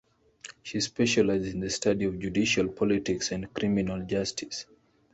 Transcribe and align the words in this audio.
She 0.63 0.79
specialized 0.81 1.45
in 1.45 1.59
the 1.59 1.69
study 1.69 2.05
of 2.05 2.17
judicial 2.17 2.67
politics 2.69 3.31
and 3.31 3.53
criminal 3.53 4.01
justice. 4.03 4.65